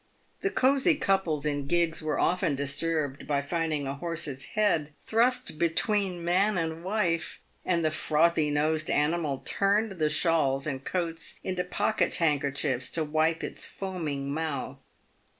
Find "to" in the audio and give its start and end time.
12.93-13.03